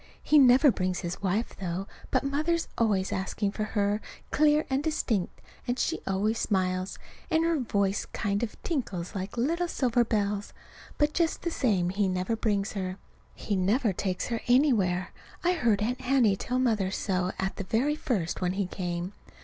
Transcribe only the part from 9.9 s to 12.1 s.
bells. But just the same he